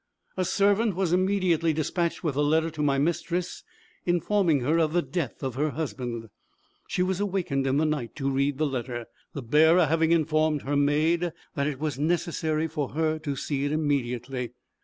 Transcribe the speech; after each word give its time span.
A 0.35 0.43
servant 0.45 0.95
was 0.95 1.13
immediately 1.13 1.73
despatched 1.73 2.23
with 2.23 2.35
a 2.35 2.41
letter 2.41 2.71
to 2.71 2.81
my 2.81 2.97
mistress, 2.97 3.63
informing 4.03 4.61
her 4.61 4.79
of 4.79 4.93
the 4.93 5.03
death 5.03 5.43
of 5.43 5.53
her 5.53 5.69
husband. 5.69 6.31
She 6.87 7.03
was 7.03 7.19
awakened 7.19 7.67
in 7.67 7.77
the 7.77 7.85
night 7.85 8.15
to 8.15 8.27
read 8.31 8.57
the 8.57 8.65
letter, 8.65 9.05
the 9.33 9.43
bearer 9.43 9.85
having 9.85 10.11
informed 10.11 10.63
her 10.63 10.75
maid 10.75 11.31
that 11.53 11.67
it 11.67 11.79
was 11.79 11.99
necessary 11.99 12.67
for 12.67 12.93
her 12.93 13.19
to 13.19 13.35
see 13.35 13.63
it 13.63 13.71
immediately. 13.71 14.53